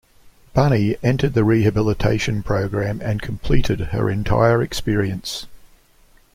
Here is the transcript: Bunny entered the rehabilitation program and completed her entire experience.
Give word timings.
Bunny 0.55 0.97
entered 1.03 1.35
the 1.35 1.43
rehabilitation 1.43 2.41
program 2.41 2.99
and 3.03 3.21
completed 3.21 3.81
her 3.91 4.09
entire 4.09 4.59
experience. 4.59 5.45